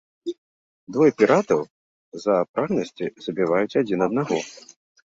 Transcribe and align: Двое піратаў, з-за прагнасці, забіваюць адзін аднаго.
Двое 0.95 1.09
піратаў, 1.19 1.61
з-за 2.17 2.35
прагнасці, 2.57 3.05
забіваюць 3.29 3.77
адзін 3.85 3.99
аднаго. 4.09 4.35